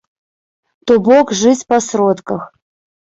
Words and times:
То 0.87 0.93
бок, 1.07 1.33
жыць 1.41 1.67
па 1.73 1.77
сродках. 1.89 2.41